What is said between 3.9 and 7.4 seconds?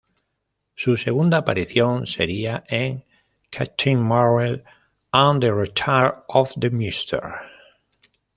Marvel and the return of the Mr.